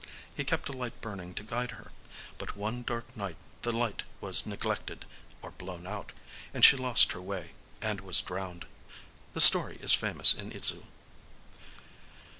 [0.33, 1.91] He kept a light burning to guide her.
[2.39, 6.11] But one dark night the light was neglected—or blown out;
[6.55, 7.51] and she lost her way,
[7.83, 8.65] and was drowned….
[9.33, 10.87] The story is famous in Idzu."